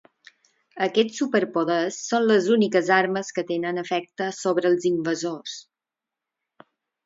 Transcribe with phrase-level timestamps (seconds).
[0.85, 5.63] Aquests superpoders són les úniques armes que tenen efecte sobre els invasors.